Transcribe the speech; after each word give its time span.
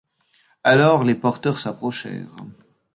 Alors, 0.63 1.03
les 1.03 1.13
porteurs 1.13 1.59
s’approchèrent. 1.59 2.35